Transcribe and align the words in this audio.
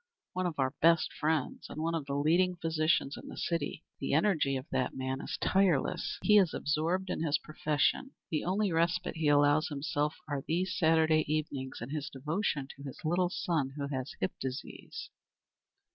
"One 0.33 0.47
of 0.47 0.57
our 0.57 0.73
best 0.81 1.13
friends, 1.13 1.67
and 1.69 1.79
one 1.79 1.93
of 1.93 2.07
the 2.07 2.15
leading 2.15 2.55
physicians 2.55 3.17
in 3.21 3.29
the 3.29 3.37
city. 3.37 3.83
The 3.99 4.13
energy 4.13 4.57
of 4.57 4.65
that 4.71 4.95
man 4.95 5.21
is 5.21 5.37
tireless. 5.39 6.17
He 6.23 6.39
is 6.39 6.55
absorbed 6.55 7.11
in 7.11 7.21
his 7.21 7.37
profession. 7.37 8.13
The 8.31 8.43
only 8.43 8.71
respite 8.71 9.17
he 9.17 9.27
allows 9.27 9.67
himself 9.67 10.15
are 10.27 10.41
these 10.41 10.75
Saturday 10.75 11.23
evenings, 11.31 11.81
and 11.81 11.91
his 11.91 12.09
devotion 12.09 12.67
to 12.77 12.81
his 12.83 12.99
little 13.05 13.29
son 13.29 13.73
who 13.77 13.89
has 13.95 14.15
hip 14.19 14.31
disease. 14.41 15.11